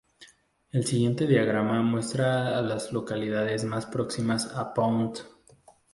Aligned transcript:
El 0.71 0.83
siguiente 0.87 1.27
diagrama 1.27 1.83
muestra 1.83 2.57
a 2.57 2.63
las 2.63 2.91
localidades 2.91 3.63
más 3.65 3.85
próximas 3.85 4.47
a 4.55 4.73
Pound. 4.73 5.19